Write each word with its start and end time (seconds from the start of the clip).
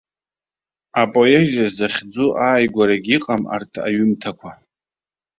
Апоезиа 1.01 1.67
захьӡу 1.75 2.25
ааигәарагьы 2.45 3.13
иҟам 3.15 3.43
арҭ 3.55 3.73
аҩымҭақәа. 3.87 4.51